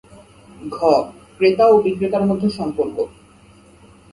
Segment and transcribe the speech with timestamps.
[0.71, 0.77] ঘ.
[1.37, 2.95] ক্রেতা ও বিক্রেতার মধ্যে সম্পর্ক